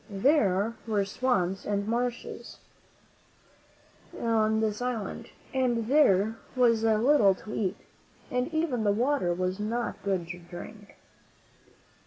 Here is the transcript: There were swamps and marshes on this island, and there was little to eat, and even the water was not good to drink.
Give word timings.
There 0.09 0.75
were 0.87 1.05
swamps 1.05 1.63
and 1.63 1.87
marshes 1.87 2.57
on 4.19 4.59
this 4.59 4.81
island, 4.81 5.29
and 5.53 5.85
there 5.85 6.37
was 6.55 6.81
little 6.81 7.35
to 7.35 7.53
eat, 7.53 7.77
and 8.31 8.51
even 8.51 8.83
the 8.83 8.91
water 8.91 9.31
was 9.31 9.59
not 9.59 10.01
good 10.01 10.27
to 10.29 10.39
drink. 10.39 10.95